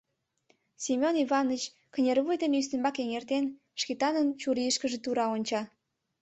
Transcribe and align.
Семён 0.85 1.15
Иваныч, 1.23 1.63
кынервуй 1.93 2.37
дене 2.41 2.55
ӱстембак 2.61 2.95
эҥертен, 3.03 3.45
Шкетанын 3.81 4.27
чурийышкыже 4.41 4.97
тура 5.03 5.25
онча. 5.35 5.61